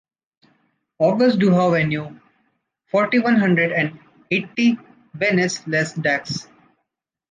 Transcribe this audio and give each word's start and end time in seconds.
August 0.97 1.37
Duhau 1.37 1.73
Avenue, 1.79 2.19
forty, 2.87 3.19
one 3.19 3.35
hundred 3.35 3.71
and 3.71 3.99
eighty 4.31 4.75
Bénesse-lès-Dax 5.15 6.47